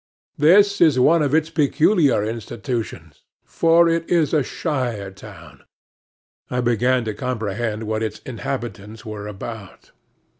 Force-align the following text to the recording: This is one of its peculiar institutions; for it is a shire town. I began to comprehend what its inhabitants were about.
This 0.39 0.81
is 0.81 0.99
one 0.99 1.21
of 1.21 1.35
its 1.35 1.51
peculiar 1.51 2.23
institutions; 2.25 3.21
for 3.45 3.87
it 3.87 4.09
is 4.09 4.33
a 4.33 4.41
shire 4.41 5.11
town. 5.11 5.61
I 6.49 6.59
began 6.59 7.05
to 7.05 7.13
comprehend 7.13 7.83
what 7.83 8.01
its 8.01 8.17
inhabitants 8.25 9.05
were 9.05 9.27
about. 9.27 9.91